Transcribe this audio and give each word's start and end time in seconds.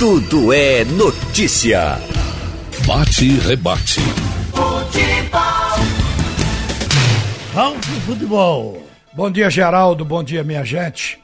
Tudo 0.00 0.50
é 0.50 0.82
notícia. 0.82 1.98
Bate 2.86 3.22
e 3.22 3.38
rebate. 3.38 4.00
Futebol. 4.50 5.42
Vamos 7.52 7.86
pro 7.86 8.00
futebol. 8.06 8.82
Bom 9.12 9.30
dia, 9.30 9.50
Geraldo. 9.50 10.02
Bom 10.02 10.24
dia, 10.24 10.42
minha 10.42 10.64
gente. 10.64 11.18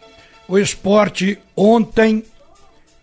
O 0.47 0.59
esporte 0.59 1.39
ontem 1.57 2.23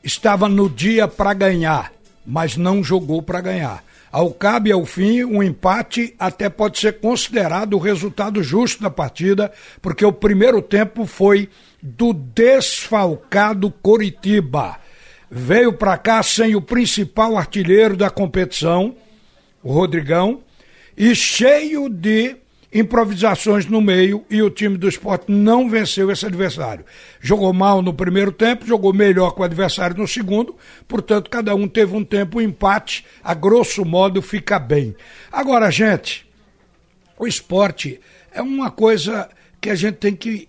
estava 0.04 0.48
no 0.48 0.70
dia 0.70 1.08
para 1.08 1.34
ganhar, 1.34 1.92
mas 2.24 2.56
não 2.56 2.84
jogou 2.84 3.24
para 3.24 3.42
ganhar. 3.42 3.84
Ao 4.12 4.30
cabo 4.30 4.68
e 4.68 4.72
ao 4.72 4.86
fim, 4.86 5.24
um 5.24 5.42
empate 5.42 6.14
até 6.20 6.50
pode 6.50 6.78
ser 6.78 7.00
considerado 7.00 7.74
o 7.74 7.80
resultado 7.80 8.44
justo 8.44 8.84
da 8.84 8.92
partida, 8.92 9.52
porque 9.82 10.06
o 10.06 10.14
primeiro 10.14 10.62
tempo 10.62 11.08
foi 11.08 11.50
do 11.82 12.14
desfalcado 12.14 13.72
Coritiba. 13.72 14.83
Veio 15.36 15.74
para 15.74 15.98
cá 15.98 16.22
sem 16.22 16.56
o 16.56 16.62
principal 16.62 17.36
artilheiro 17.36 17.98
da 17.98 18.08
competição, 18.08 18.96
o 19.64 19.74
Rodrigão, 19.74 20.44
e 20.96 21.16
cheio 21.16 21.90
de 21.90 22.36
improvisações 22.72 23.66
no 23.66 23.82
meio 23.82 24.24
e 24.30 24.44
o 24.44 24.52
time 24.52 24.78
do 24.78 24.88
esporte 24.88 25.32
não 25.32 25.68
venceu 25.68 26.12
esse 26.12 26.24
adversário. 26.24 26.86
Jogou 27.20 27.52
mal 27.52 27.82
no 27.82 27.96
primeiro 27.96 28.32
tempo, 28.32 28.68
jogou 28.68 28.94
melhor 28.94 29.32
com 29.32 29.42
o 29.42 29.46
adversário 29.46 29.98
no 29.98 30.08
segundo, 30.08 30.56
portanto, 30.88 31.32
cada 31.32 31.56
um 31.56 31.68
teve 31.68 31.96
um 31.96 32.04
tempo, 32.04 32.38
um 32.38 32.42
empate, 32.42 33.04
a 33.24 33.34
grosso 33.34 33.84
modo 33.84 34.22
fica 34.22 34.60
bem. 34.60 34.96
Agora, 35.32 35.72
gente, 35.72 36.30
o 37.18 37.26
esporte 37.26 38.00
é 38.32 38.40
uma 38.40 38.70
coisa 38.70 39.28
que 39.60 39.72
a 39.72 39.76
gente 39.76 39.96
tem 39.96 40.16
que 40.16 40.48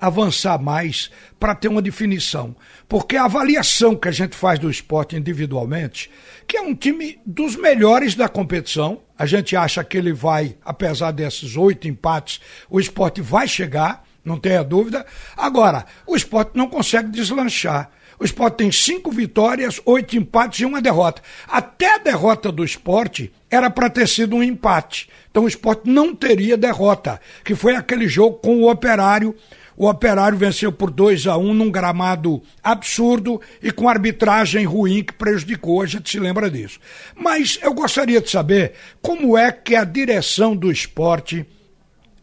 avançar 0.00 0.60
mais 0.60 1.10
para 1.38 1.54
ter 1.54 1.68
uma 1.68 1.82
definição. 1.82 2.54
Porque 2.88 3.16
a 3.16 3.24
avaliação 3.24 3.96
que 3.96 4.08
a 4.08 4.12
gente 4.12 4.36
faz 4.36 4.58
do 4.58 4.70
esporte 4.70 5.16
individualmente, 5.16 6.10
que 6.46 6.56
é 6.56 6.62
um 6.62 6.74
time 6.74 7.20
dos 7.26 7.56
melhores 7.56 8.14
da 8.14 8.28
competição, 8.28 9.00
a 9.18 9.26
gente 9.26 9.56
acha 9.56 9.82
que 9.84 9.96
ele 9.96 10.12
vai, 10.12 10.56
apesar 10.64 11.10
desses 11.10 11.56
oito 11.56 11.88
empates, 11.88 12.40
o 12.68 12.80
esporte 12.80 13.20
vai 13.20 13.46
chegar, 13.46 14.04
não 14.24 14.38
tenha 14.38 14.62
dúvida. 14.62 15.04
Agora, 15.36 15.84
o 16.06 16.16
esporte 16.16 16.52
não 16.54 16.68
consegue 16.68 17.10
deslanchar. 17.10 17.90
O 18.20 18.24
esporte 18.24 18.58
tem 18.58 18.70
cinco 18.70 19.10
vitórias, 19.10 19.80
oito 19.86 20.14
empates 20.14 20.60
e 20.60 20.66
uma 20.66 20.82
derrota. 20.82 21.22
Até 21.48 21.94
a 21.94 21.98
derrota 21.98 22.52
do 22.52 22.62
esporte 22.62 23.32
era 23.50 23.70
para 23.70 23.88
ter 23.88 24.06
sido 24.06 24.36
um 24.36 24.42
empate. 24.42 25.08
Então 25.30 25.44
o 25.44 25.48
esporte 25.48 25.88
não 25.88 26.14
teria 26.14 26.54
derrota, 26.54 27.18
que 27.42 27.54
foi 27.54 27.74
aquele 27.74 28.06
jogo 28.06 28.36
com 28.36 28.56
o 28.56 28.70
operário. 28.70 29.34
O 29.74 29.88
operário 29.88 30.36
venceu 30.36 30.70
por 30.70 30.90
2 30.90 31.28
a 31.28 31.38
1 31.38 31.48
um, 31.48 31.54
num 31.54 31.70
gramado 31.70 32.42
absurdo 32.62 33.40
e 33.62 33.72
com 33.72 33.88
arbitragem 33.88 34.66
ruim 34.66 35.02
que 35.02 35.14
prejudicou, 35.14 35.80
a 35.80 35.86
gente 35.86 36.10
se 36.10 36.20
lembra 36.20 36.50
disso. 36.50 36.78
Mas 37.16 37.58
eu 37.62 37.72
gostaria 37.72 38.20
de 38.20 38.28
saber 38.28 38.74
como 39.00 39.38
é 39.38 39.50
que 39.50 39.74
a 39.74 39.82
direção 39.82 40.54
do 40.54 40.70
esporte 40.70 41.46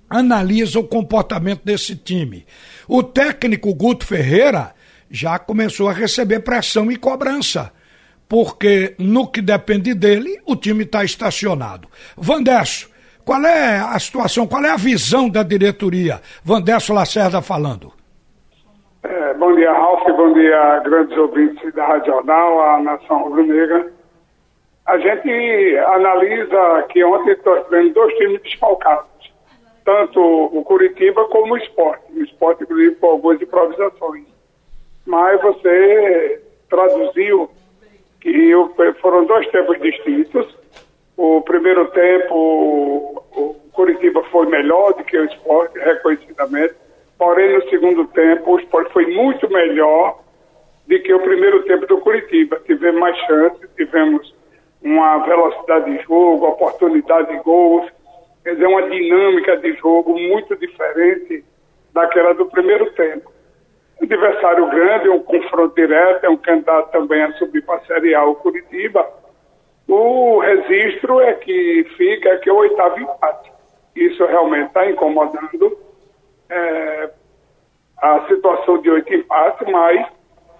analisa 0.07 0.79
o 0.79 0.87
comportamento 0.87 1.63
desse 1.65 1.95
time. 1.95 2.45
O 2.87 3.01
técnico 3.01 3.73
Guto 3.73 4.05
Ferreira 4.05 4.76
já 5.09 5.39
começou 5.39 5.89
a 5.89 5.93
receber 5.93 6.41
pressão 6.41 6.91
e 6.91 6.97
cobrança, 6.97 7.71
porque 8.27 8.95
no 8.99 9.27
que 9.29 9.41
depende 9.41 9.93
dele, 9.93 10.39
o 10.45 10.55
time 10.55 10.83
está 10.83 11.03
estacionado. 11.03 11.87
Vandesso, 12.15 12.89
qual 13.25 13.43
é 13.43 13.79
a 13.79 13.97
situação, 13.99 14.47
qual 14.47 14.63
é 14.63 14.71
a 14.71 14.77
visão 14.77 15.29
da 15.29 15.43
diretoria? 15.43 16.21
Vandesso 16.43 16.93
Lacerda 16.93 17.41
falando. 17.41 17.91
É, 19.03 19.33
bom 19.35 19.55
dia, 19.55 19.71
Ralf, 19.71 20.03
bom 20.15 20.33
dia, 20.33 20.79
grandes 20.79 21.17
ouvintes 21.17 21.73
da 21.73 21.85
Rádio 21.85 22.13
Jornal, 22.13 22.61
a 22.61 22.79
Nação 22.81 23.23
Rubro-Negra. 23.23 23.91
A 24.85 24.97
gente 24.97 25.77
analisa 25.77 26.85
que 26.89 27.03
ontem 27.03 27.35
tivemos 27.35 27.93
dois 27.93 28.13
times 28.15 28.41
desfalcados, 28.41 29.33
tanto 29.83 30.19
o 30.21 30.63
Curitiba 30.63 31.25
como 31.25 31.53
o 31.53 31.57
esporte. 31.57 32.03
O 32.13 32.23
esporte, 32.23 32.63
inclusive, 32.63 32.95
com 32.95 33.07
algumas 33.07 33.41
improvisações 33.41 34.36
mas 35.07 35.41
você 35.41 36.41
traduziu 36.69 37.49
que 38.19 38.51
foram 39.01 39.25
dois 39.25 39.49
tempos 39.51 39.79
distintos. 39.79 40.55
O 41.15 41.41
primeiro 41.41 41.87
tempo, 41.91 43.23
o 43.31 43.55
Curitiba 43.71 44.21
foi 44.25 44.47
melhor 44.47 44.93
do 44.93 45.03
que 45.05 45.17
o 45.17 45.25
esporte, 45.25 45.79
reconhecidamente. 45.79 46.75
Porém, 47.17 47.53
no 47.53 47.69
segundo 47.69 48.05
tempo, 48.09 48.51
o 48.51 48.59
esporte 48.59 48.91
foi 48.91 49.07
muito 49.07 49.49
melhor 49.49 50.19
do 50.85 50.99
que 50.99 51.13
o 51.13 51.19
primeiro 51.21 51.63
tempo 51.63 51.87
do 51.87 51.99
Curitiba. 51.99 52.61
Tivemos 52.65 52.99
mais 52.99 53.17
chances, 53.25 53.69
tivemos 53.77 54.35
uma 54.83 55.19
velocidade 55.19 55.97
de 55.97 56.03
jogo, 56.03 56.47
oportunidade 56.47 57.31
de 57.31 57.41
gols, 57.43 57.89
quer 58.43 58.53
dizer, 58.55 58.67
uma 58.67 58.83
dinâmica 58.89 59.55
de 59.57 59.73
jogo 59.77 60.13
muito 60.19 60.55
diferente 60.57 61.45
daquela 61.93 62.33
do 62.33 62.45
primeiro 62.47 62.91
tempo 62.91 63.36
adversário 64.03 64.69
grande, 64.69 65.09
um 65.09 65.23
confronto 65.23 65.75
direto, 65.75 66.25
é 66.25 66.29
um 66.29 66.37
candidato 66.37 66.91
também 66.91 67.23
a 67.23 67.31
subir 67.33 67.63
para 67.65 67.75
a 67.75 67.85
Série 67.85 68.13
A, 68.13 68.25
o 68.25 68.35
Curitiba. 68.35 69.07
O 69.87 70.39
registro 70.39 71.21
é 71.21 71.33
que 71.33 71.85
fica 71.97 72.37
que 72.37 72.49
é 72.49 72.53
o 72.53 72.57
oitavo 72.57 72.99
empate. 72.99 73.51
Isso 73.95 74.25
realmente 74.25 74.67
está 74.67 74.89
incomodando 74.89 75.77
é, 76.49 77.09
a 78.01 78.27
situação 78.27 78.79
de 78.79 78.89
oito 78.89 79.13
empates, 79.13 79.67
mas 79.69 80.07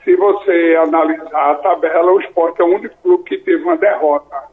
se 0.03 0.15
você 0.15 0.77
analisar 0.81 1.51
a 1.51 1.55
tabela, 1.55 2.13
o 2.13 2.21
esporte 2.21 2.61
é 2.61 2.65
o 2.65 2.73
único 2.73 2.95
clube 3.03 3.23
que 3.25 3.37
teve 3.37 3.63
uma 3.63 3.77
derrota. 3.77 4.43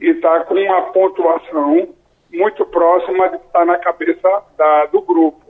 E 0.00 0.10
está 0.10 0.44
com 0.44 0.54
uma 0.54 0.82
pontuação 0.92 1.88
muito 2.32 2.64
próxima 2.66 3.30
de 3.30 3.36
estar 3.36 3.64
na 3.64 3.78
cabeça 3.78 4.42
da, 4.56 4.86
do 4.86 5.02
grupo. 5.02 5.49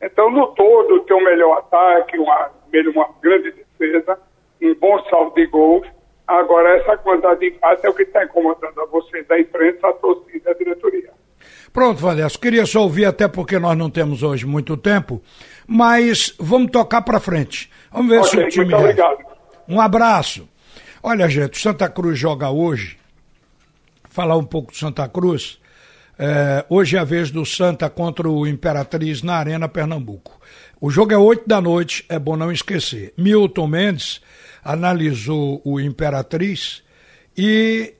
Então, 0.00 0.30
no 0.30 0.48
todo, 0.48 1.00
tem 1.00 1.16
um 1.16 1.24
melhor 1.24 1.58
ataque, 1.58 2.18
uma, 2.18 2.50
uma 2.94 3.08
grande 3.22 3.52
defesa, 3.52 4.18
um 4.62 4.74
bom 4.74 5.02
saldo 5.08 5.34
de 5.34 5.46
gols. 5.46 5.86
Agora, 6.26 6.76
essa 6.76 6.96
quantidade 6.98 7.40
de 7.40 7.48
empate 7.48 7.86
é 7.86 7.88
o 7.88 7.94
que 7.94 8.02
está 8.02 8.24
incomodando 8.24 8.80
a 8.80 8.86
vocês, 8.86 9.26
da 9.26 9.38
imprensa, 9.38 9.88
a 9.88 9.92
torcida, 9.92 10.50
a 10.50 10.54
diretoria. 10.54 11.10
Pronto, 11.72 12.00
Vanessa, 12.00 12.38
queria 12.38 12.66
só 12.66 12.82
ouvir, 12.82 13.04
até 13.04 13.28
porque 13.28 13.58
nós 13.58 13.76
não 13.76 13.90
temos 13.90 14.22
hoje 14.22 14.46
muito 14.46 14.76
tempo, 14.76 15.22
mas 15.66 16.34
vamos 16.38 16.70
tocar 16.70 17.02
para 17.02 17.20
frente. 17.20 17.70
Vamos 17.92 18.10
ver 18.10 18.20
okay, 18.20 18.30
se 18.30 18.38
o 18.38 18.48
time. 18.48 18.64
Muito 18.64 18.80
obrigado. 18.80 19.18
Um 19.68 19.80
abraço. 19.80 20.48
Olha, 21.02 21.28
gente, 21.28 21.58
o 21.58 21.60
Santa 21.60 21.88
Cruz 21.88 22.18
joga 22.18 22.50
hoje. 22.50 22.98
Falar 24.08 24.36
um 24.36 24.44
pouco 24.44 24.72
do 24.72 24.78
Santa 24.78 25.08
Cruz. 25.08 25.60
É, 26.18 26.64
hoje 26.70 26.96
é 26.96 27.00
a 27.00 27.04
vez 27.04 27.30
do 27.30 27.44
Santa 27.44 27.90
contra 27.90 28.28
o 28.28 28.46
Imperatriz 28.46 29.22
na 29.22 29.34
Arena 29.34 29.68
Pernambuco. 29.68 30.40
O 30.80 30.90
jogo 30.90 31.12
é 31.12 31.18
8 31.18 31.46
da 31.46 31.60
noite, 31.60 32.04
é 32.08 32.18
bom 32.18 32.36
não 32.36 32.50
esquecer. 32.50 33.12
Milton 33.18 33.66
Mendes 33.66 34.20
analisou 34.64 35.60
o 35.64 35.78
Imperatriz 35.78 36.82
e 37.36 37.94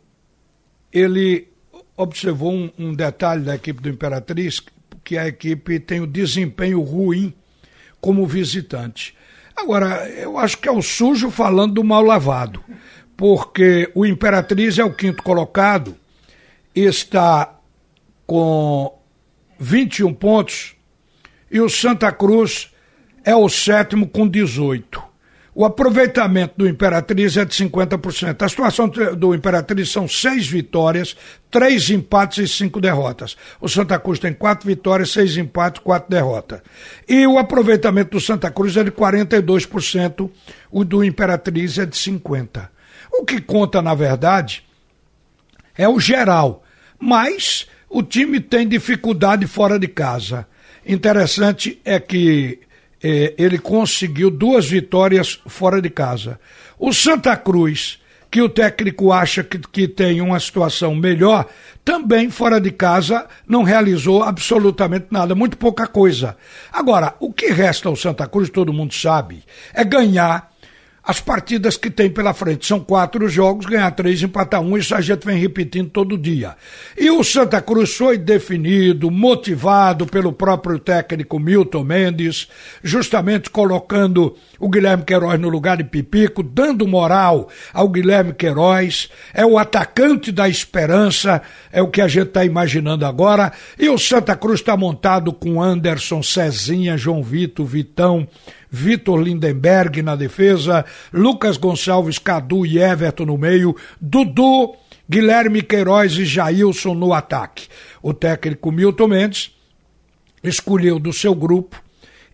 ele 0.92 1.48
observou 1.96 2.52
um, 2.52 2.70
um 2.78 2.94
detalhe 2.94 3.42
da 3.42 3.54
equipe 3.54 3.82
do 3.82 3.88
Imperatriz, 3.88 4.62
que 5.04 5.18
a 5.18 5.28
equipe 5.28 5.78
tem 5.78 6.00
o 6.00 6.06
desempenho 6.06 6.80
ruim 6.80 7.34
como 8.00 8.26
visitante. 8.26 9.14
Agora, 9.54 10.08
eu 10.10 10.38
acho 10.38 10.58
que 10.58 10.68
é 10.68 10.72
o 10.72 10.82
sujo 10.82 11.30
falando 11.30 11.74
do 11.74 11.84
mal 11.84 12.02
lavado, 12.02 12.62
porque 13.16 13.90
o 13.94 14.04
Imperatriz 14.04 14.78
é 14.78 14.84
o 14.84 14.92
quinto 14.92 15.22
colocado, 15.22 15.96
está 16.74 17.55
com 18.26 18.98
21 19.58 20.12
pontos 20.14 20.74
e 21.50 21.60
o 21.60 21.68
Santa 21.68 22.10
Cruz 22.12 22.70
é 23.24 23.34
o 23.34 23.48
sétimo 23.48 24.08
com 24.08 24.28
18. 24.28 25.06
O 25.58 25.64
aproveitamento 25.64 26.52
do 26.58 26.68
Imperatriz 26.68 27.34
é 27.38 27.44
de 27.46 27.54
50%. 27.54 28.42
A 28.42 28.48
situação 28.48 28.88
do 28.88 29.34
Imperatriz 29.34 29.90
são 29.90 30.06
seis 30.06 30.46
vitórias, 30.46 31.16
três 31.50 31.88
empates 31.88 32.44
e 32.44 32.46
cinco 32.46 32.78
derrotas. 32.78 33.38
O 33.58 33.66
Santa 33.66 33.98
Cruz 33.98 34.18
tem 34.18 34.34
quatro 34.34 34.66
vitórias, 34.66 35.12
seis 35.12 35.34
empates, 35.38 35.80
quatro 35.82 36.10
derrotas. 36.10 36.60
E 37.08 37.26
o 37.26 37.38
aproveitamento 37.38 38.10
do 38.10 38.20
Santa 38.20 38.50
Cruz 38.50 38.76
é 38.76 38.84
de 38.84 38.90
42%, 38.90 40.30
o 40.70 40.84
do 40.84 41.02
Imperatriz 41.02 41.78
é 41.78 41.86
de 41.86 41.96
50%. 41.96 42.68
O 43.10 43.24
que 43.24 43.40
conta, 43.40 43.80
na 43.80 43.94
verdade, 43.94 44.62
é 45.74 45.88
o 45.88 45.98
geral. 45.98 46.64
Mas 47.00 47.66
o 47.96 48.02
time 48.02 48.40
tem 48.40 48.68
dificuldade 48.68 49.46
fora 49.46 49.78
de 49.78 49.88
casa. 49.88 50.46
Interessante 50.86 51.80
é 51.82 51.98
que 51.98 52.58
eh, 53.02 53.32
ele 53.38 53.56
conseguiu 53.56 54.30
duas 54.30 54.68
vitórias 54.68 55.40
fora 55.46 55.80
de 55.80 55.88
casa. 55.88 56.38
O 56.78 56.92
Santa 56.92 57.34
Cruz, 57.38 57.98
que 58.30 58.42
o 58.42 58.50
técnico 58.50 59.10
acha 59.12 59.42
que, 59.42 59.58
que 59.58 59.88
tem 59.88 60.20
uma 60.20 60.38
situação 60.38 60.94
melhor, 60.94 61.46
também 61.82 62.28
fora 62.28 62.60
de 62.60 62.70
casa 62.70 63.26
não 63.48 63.62
realizou 63.62 64.22
absolutamente 64.22 65.06
nada, 65.10 65.34
muito 65.34 65.56
pouca 65.56 65.86
coisa. 65.86 66.36
Agora, 66.70 67.14
o 67.18 67.32
que 67.32 67.46
resta 67.46 67.88
ao 67.88 67.96
Santa 67.96 68.28
Cruz, 68.28 68.50
todo 68.50 68.74
mundo 68.74 68.92
sabe, 68.92 69.42
é 69.72 69.82
ganhar 69.82 70.52
as 71.06 71.20
partidas 71.20 71.76
que 71.76 71.88
tem 71.88 72.10
pela 72.10 72.34
frente. 72.34 72.66
São 72.66 72.80
quatro 72.80 73.28
jogos, 73.28 73.64
ganhar 73.64 73.90
três, 73.92 74.20
empatar 74.20 74.60
um, 74.60 74.76
isso 74.76 74.92
a 74.92 75.00
gente 75.00 75.24
vem 75.24 75.38
repetindo 75.38 75.88
todo 75.88 76.18
dia. 76.18 76.56
E 76.98 77.08
o 77.10 77.22
Santa 77.22 77.62
Cruz 77.62 77.94
foi 77.94 78.18
definido, 78.18 79.08
motivado 79.08 80.04
pelo 80.04 80.32
próprio 80.32 80.80
técnico 80.80 81.38
Milton 81.38 81.84
Mendes, 81.84 82.48
justamente 82.82 83.48
colocando 83.50 84.34
o 84.58 84.68
Guilherme 84.68 85.04
Queiroz 85.04 85.38
no 85.38 85.48
lugar 85.48 85.76
de 85.76 85.84
Pipico, 85.84 86.42
dando 86.42 86.88
moral 86.88 87.48
ao 87.72 87.88
Guilherme 87.88 88.34
Queiroz. 88.34 89.08
É 89.32 89.46
o 89.46 89.58
atacante 89.58 90.32
da 90.32 90.48
esperança, 90.48 91.40
é 91.70 91.80
o 91.80 91.88
que 91.88 92.00
a 92.00 92.08
gente 92.08 92.28
está 92.28 92.44
imaginando 92.44 93.06
agora. 93.06 93.52
E 93.78 93.88
o 93.88 93.96
Santa 93.96 94.34
Cruz 94.34 94.58
está 94.58 94.76
montado 94.76 95.32
com 95.32 95.62
Anderson, 95.62 96.20
Cezinha, 96.20 96.96
João 96.96 97.22
Vitor, 97.22 97.64
Vitão, 97.64 98.26
Vitor 98.70 99.20
Lindenberg 99.20 100.02
na 100.02 100.16
defesa, 100.16 100.84
Lucas 101.12 101.56
Gonçalves, 101.56 102.18
Cadu 102.18 102.66
e 102.66 102.78
Everton 102.78 103.26
no 103.26 103.38
meio, 103.38 103.76
Dudu, 104.00 104.74
Guilherme 105.08 105.62
Queiroz 105.62 106.12
e 106.18 106.24
Jailson 106.24 106.94
no 106.94 107.12
ataque. 107.12 107.68
O 108.02 108.12
técnico 108.12 108.72
Milton 108.72 109.08
Mendes 109.08 109.52
escolheu 110.42 110.98
do 110.98 111.12
seu 111.12 111.34
grupo 111.34 111.82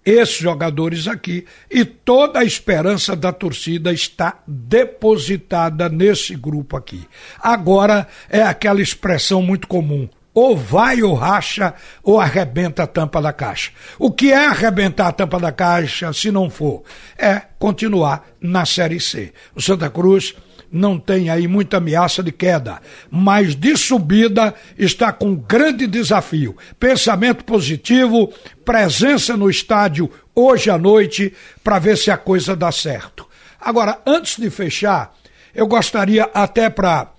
esses 0.04 0.36
jogadores 0.36 1.06
aqui 1.06 1.46
e 1.70 1.84
toda 1.84 2.40
a 2.40 2.44
esperança 2.44 3.14
da 3.14 3.32
torcida 3.32 3.92
está 3.92 4.42
depositada 4.46 5.88
nesse 5.88 6.34
grupo 6.34 6.76
aqui. 6.76 7.06
Agora 7.38 8.08
é 8.28 8.42
aquela 8.42 8.82
expressão 8.82 9.40
muito 9.40 9.68
comum: 9.68 10.08
ou 10.34 10.56
vai 10.56 11.02
ou 11.02 11.14
racha 11.14 11.74
ou 12.02 12.20
arrebenta 12.20 12.84
a 12.84 12.86
tampa 12.86 13.20
da 13.20 13.32
caixa. 13.32 13.70
O 13.98 14.10
que 14.10 14.32
é 14.32 14.46
arrebentar 14.46 15.08
a 15.08 15.12
tampa 15.12 15.38
da 15.38 15.52
caixa 15.52 16.12
se 16.12 16.30
não 16.30 16.48
for? 16.48 16.82
É 17.18 17.42
continuar 17.58 18.26
na 18.40 18.64
Série 18.64 19.00
C. 19.00 19.32
O 19.54 19.60
Santa 19.60 19.90
Cruz 19.90 20.34
não 20.72 20.98
tem 20.98 21.28
aí 21.28 21.46
muita 21.46 21.76
ameaça 21.76 22.22
de 22.22 22.32
queda, 22.32 22.80
mas 23.10 23.54
de 23.54 23.76
subida 23.76 24.54
está 24.78 25.12
com 25.12 25.36
grande 25.36 25.86
desafio. 25.86 26.56
Pensamento 26.80 27.44
positivo, 27.44 28.32
presença 28.64 29.36
no 29.36 29.50
estádio 29.50 30.10
hoje 30.34 30.70
à 30.70 30.78
noite 30.78 31.34
para 31.62 31.78
ver 31.78 31.98
se 31.98 32.10
a 32.10 32.16
coisa 32.16 32.56
dá 32.56 32.72
certo. 32.72 33.28
Agora, 33.60 34.00
antes 34.06 34.38
de 34.38 34.48
fechar, 34.48 35.14
eu 35.54 35.66
gostaria 35.66 36.28
até 36.32 36.70
para 36.70 37.12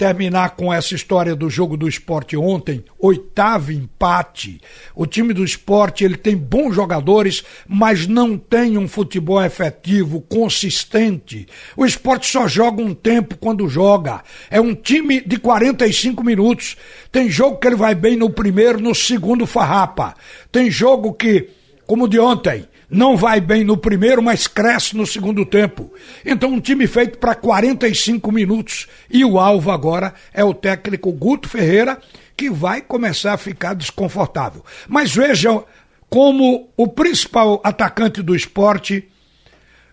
terminar 0.00 0.56
com 0.56 0.72
essa 0.72 0.94
história 0.94 1.36
do 1.36 1.50
jogo 1.50 1.76
do 1.76 1.86
esporte 1.86 2.34
ontem, 2.34 2.82
oitavo 2.98 3.70
empate. 3.70 4.58
O 4.94 5.04
time 5.04 5.34
do 5.34 5.44
esporte 5.44 6.04
ele 6.04 6.16
tem 6.16 6.34
bons 6.34 6.74
jogadores, 6.74 7.44
mas 7.68 8.06
não 8.06 8.38
tem 8.38 8.78
um 8.78 8.88
futebol 8.88 9.44
efetivo, 9.44 10.22
consistente. 10.22 11.46
O 11.76 11.84
esporte 11.84 12.26
só 12.26 12.48
joga 12.48 12.82
um 12.82 12.94
tempo 12.94 13.36
quando 13.36 13.68
joga. 13.68 14.22
É 14.50 14.58
um 14.58 14.74
time 14.74 15.20
de 15.20 15.36
45 15.36 16.24
minutos. 16.24 16.78
Tem 17.12 17.28
jogo 17.28 17.58
que 17.58 17.66
ele 17.66 17.76
vai 17.76 17.94
bem 17.94 18.16
no 18.16 18.30
primeiro, 18.30 18.80
no 18.80 18.94
segundo 18.94 19.46
farrapa. 19.46 20.14
Tem 20.50 20.70
jogo 20.70 21.12
que, 21.12 21.50
como 21.86 22.08
de 22.08 22.18
ontem, 22.18 22.66
não 22.90 23.16
vai 23.16 23.40
bem 23.40 23.62
no 23.62 23.76
primeiro, 23.76 24.20
mas 24.20 24.48
cresce 24.48 24.96
no 24.96 25.06
segundo 25.06 25.46
tempo. 25.46 25.92
Então, 26.26 26.50
um 26.50 26.60
time 26.60 26.86
feito 26.88 27.18
para 27.18 27.36
45 27.36 28.32
minutos. 28.32 28.88
E 29.08 29.24
o 29.24 29.38
alvo 29.38 29.70
agora 29.70 30.12
é 30.34 30.42
o 30.42 30.52
técnico 30.52 31.12
Guto 31.12 31.48
Ferreira, 31.48 31.98
que 32.36 32.50
vai 32.50 32.80
começar 32.80 33.34
a 33.34 33.38
ficar 33.38 33.74
desconfortável. 33.74 34.64
Mas 34.88 35.14
vejam 35.14 35.64
como 36.08 36.68
o 36.76 36.88
principal 36.88 37.60
atacante 37.62 38.20
do 38.22 38.34
esporte, 38.34 39.08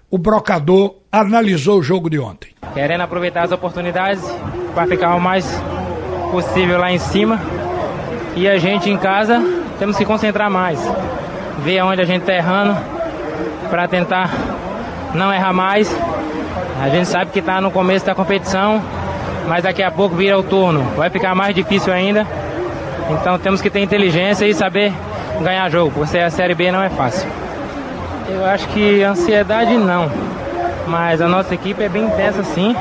o 0.09 0.17
brocador, 0.17 0.95
analisou 1.11 1.79
o 1.79 1.83
jogo 1.83 2.09
de 2.09 2.17
ontem. 2.17 2.49
Querendo 2.73 3.01
aproveitar 3.01 3.43
as 3.43 3.51
oportunidades 3.51 4.23
para 4.73 4.87
ficar 4.87 5.13
o 5.13 5.21
mais 5.21 5.45
possível 6.31 6.79
lá 6.79 6.91
em 6.91 6.97
cima. 6.97 7.39
E 8.35 8.47
a 8.47 8.57
gente 8.57 8.89
em 8.89 8.97
casa 8.97 9.39
temos 9.77 9.97
que 9.97 10.05
concentrar 10.05 10.49
mais 10.49 10.79
ver 11.59 11.81
onde 11.81 12.01
a 12.01 12.05
gente 12.05 12.21
está 12.21 12.33
errando 12.33 12.75
para 13.69 13.87
tentar 13.87 14.29
não 15.13 15.33
errar 15.33 15.53
mais. 15.53 15.95
A 16.81 16.89
gente 16.89 17.07
sabe 17.07 17.31
que 17.31 17.39
está 17.39 17.59
no 17.59 17.71
começo 17.71 18.05
da 18.05 18.13
competição, 18.13 18.81
mas 19.47 19.63
daqui 19.63 19.81
a 19.81 19.91
pouco 19.91 20.15
vira 20.15 20.37
o 20.37 20.43
turno. 20.43 20.83
Vai 20.95 21.09
ficar 21.09 21.33
mais 21.33 21.55
difícil 21.55 21.91
ainda. 21.91 22.25
Então 23.09 23.37
temos 23.39 23.61
que 23.61 23.69
ter 23.69 23.79
inteligência 23.79 24.45
e 24.45 24.53
saber 24.53 24.93
ganhar 25.41 25.69
jogo, 25.69 25.91
porque 25.91 26.17
a 26.17 26.29
Série 26.29 26.53
B 26.53 26.71
não 26.71 26.81
é 26.81 26.89
fácil. 26.89 27.27
Eu 28.29 28.45
acho 28.45 28.67
que 28.69 29.01
ansiedade 29.03 29.73
não, 29.77 30.11
mas 30.87 31.21
a 31.21 31.27
nossa 31.27 31.53
equipe 31.53 31.81
é 31.81 31.89
bem 31.89 32.03
intensa 32.03 32.43
sim. 32.43 32.75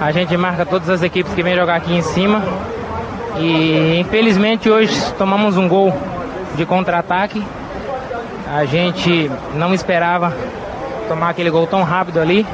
A 0.00 0.12
gente 0.12 0.36
marca 0.36 0.64
todas 0.64 0.88
as 0.88 1.02
equipes 1.02 1.34
que 1.34 1.42
vêm 1.42 1.56
jogar 1.56 1.76
aqui 1.76 1.92
em 1.92 2.02
cima. 2.02 2.42
E 3.36 3.98
infelizmente 4.00 4.70
hoje 4.70 5.12
tomamos 5.14 5.56
um 5.56 5.68
gol 5.68 5.92
de 6.56 6.64
contra-ataque 6.64 7.44
a 8.52 8.64
gente 8.64 9.30
não 9.54 9.74
esperava 9.74 10.34
tomar 11.08 11.30
aquele 11.30 11.50
gol 11.50 11.66
tão 11.66 11.82
rápido 11.82 12.20
ali. 12.20 12.46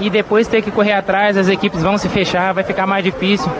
E 0.00 0.10
depois 0.10 0.48
ter 0.48 0.62
que 0.62 0.70
correr 0.70 0.92
atrás, 0.92 1.36
as 1.36 1.48
equipes 1.48 1.82
vão 1.82 1.96
se 1.98 2.08
fechar, 2.08 2.52
vai 2.52 2.64
ficar 2.64 2.86
mais 2.86 3.04
difícil. 3.04 3.50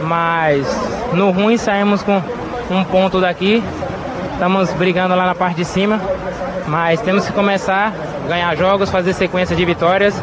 Mas 0.00 0.66
no 1.12 1.30
ruim 1.30 1.56
saímos 1.56 2.02
com 2.02 2.22
um 2.70 2.84
ponto 2.84 3.20
daqui. 3.20 3.62
Estamos 4.32 4.72
brigando 4.72 5.14
lá 5.14 5.26
na 5.26 5.34
parte 5.34 5.56
de 5.56 5.64
cima. 5.64 6.00
Mas 6.66 7.00
temos 7.00 7.26
que 7.26 7.32
começar 7.32 7.92
a 8.24 8.28
ganhar 8.28 8.56
jogos, 8.56 8.90
fazer 8.90 9.12
sequência 9.12 9.54
de 9.54 9.64
vitórias 9.64 10.20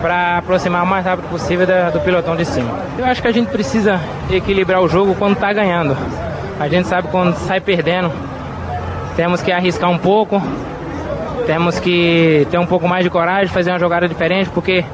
para 0.00 0.38
aproximar 0.38 0.82
o 0.82 0.86
mais 0.86 1.04
rápido 1.06 1.28
possível 1.30 1.66
da, 1.66 1.88
do 1.88 2.00
pilotão 2.00 2.36
de 2.36 2.44
cima. 2.44 2.70
Eu 2.98 3.06
acho 3.06 3.22
que 3.22 3.28
a 3.28 3.32
gente 3.32 3.48
precisa 3.48 4.00
equilibrar 4.30 4.82
o 4.82 4.88
jogo 4.88 5.14
quando 5.14 5.34
está 5.34 5.52
ganhando. 5.52 5.96
A 6.60 6.68
gente 6.68 6.88
sabe 6.88 7.08
quando 7.08 7.34
sai 7.36 7.60
perdendo, 7.60 8.12
temos 9.16 9.42
que 9.42 9.52
arriscar 9.52 9.90
um 9.90 9.98
pouco, 9.98 10.42
temos 11.46 11.78
que 11.78 12.46
ter 12.50 12.58
um 12.58 12.66
pouco 12.66 12.88
mais 12.88 13.04
de 13.04 13.10
coragem, 13.10 13.52
fazer 13.52 13.70
uma 13.70 13.78
jogada 13.78 14.08
diferente, 14.08 14.50
porque 14.50 14.84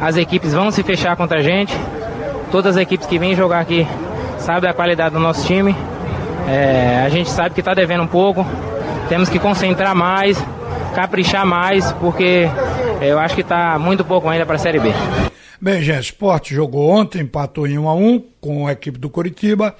as 0.00 0.16
equipes 0.16 0.52
vão 0.52 0.70
se 0.70 0.82
fechar 0.82 1.16
contra 1.16 1.38
a 1.38 1.42
gente. 1.42 1.76
Todas 2.50 2.76
as 2.76 2.82
equipes 2.82 3.06
que 3.06 3.18
vêm 3.18 3.34
jogar 3.34 3.60
aqui 3.60 3.86
sabem 4.38 4.62
da 4.62 4.74
qualidade 4.74 5.14
do 5.14 5.20
nosso 5.20 5.46
time. 5.46 5.74
É, 6.48 7.02
a 7.04 7.08
gente 7.08 7.28
sabe 7.30 7.54
que 7.54 7.60
está 7.60 7.74
devendo 7.74 8.02
um 8.04 8.06
pouco, 8.06 8.46
temos 9.08 9.28
que 9.28 9.38
concentrar 9.38 9.94
mais, 9.94 10.42
caprichar 10.94 11.44
mais, 11.44 11.90
porque 11.94 12.48
eu 13.00 13.18
acho 13.18 13.34
que 13.34 13.40
está 13.40 13.78
muito 13.78 14.04
pouco 14.04 14.28
ainda 14.28 14.46
para 14.46 14.56
a 14.56 14.58
Série 14.58 14.78
B. 14.78 14.92
Bem, 15.60 15.82
gente, 15.82 16.02
Esporte 16.02 16.54
jogou 16.54 16.90
ontem, 16.90 17.22
empatou 17.22 17.66
em 17.66 17.78
1 17.78 17.88
a 17.88 17.94
1 17.94 18.24
com 18.40 18.66
a 18.66 18.72
equipe 18.72 18.98
do 18.98 19.08
Curitiba. 19.08 19.74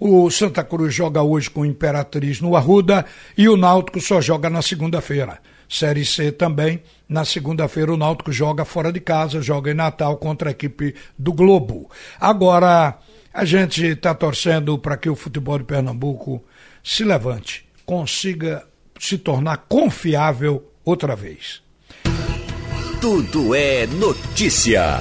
O 0.00 0.30
Santa 0.30 0.62
Cruz 0.62 0.94
joga 0.94 1.22
hoje 1.22 1.50
com 1.50 1.62
o 1.62 1.66
Imperatriz 1.66 2.40
no 2.40 2.54
Arruda 2.54 3.04
e 3.36 3.48
o 3.48 3.56
Náutico 3.56 4.00
só 4.00 4.20
joga 4.20 4.48
na 4.48 4.62
segunda-feira. 4.62 5.40
Série 5.68 6.04
C 6.04 6.30
também. 6.30 6.82
Na 7.08 7.24
segunda-feira 7.24 7.92
o 7.92 7.96
Náutico 7.96 8.30
joga 8.30 8.64
fora 8.64 8.92
de 8.92 9.00
casa, 9.00 9.42
joga 9.42 9.70
em 9.70 9.74
Natal 9.74 10.16
contra 10.16 10.50
a 10.50 10.52
equipe 10.52 10.94
do 11.18 11.32
Globo. 11.32 11.90
Agora, 12.20 12.98
a 13.34 13.44
gente 13.44 13.84
está 13.84 14.14
torcendo 14.14 14.78
para 14.78 14.96
que 14.96 15.10
o 15.10 15.16
futebol 15.16 15.58
de 15.58 15.64
Pernambuco 15.64 16.44
se 16.82 17.02
levante, 17.02 17.66
consiga 17.84 18.64
se 18.98 19.18
tornar 19.18 19.66
confiável 19.68 20.72
outra 20.84 21.14
vez. 21.14 21.60
Tudo 23.00 23.54
é 23.54 23.86
notícia. 23.86 25.00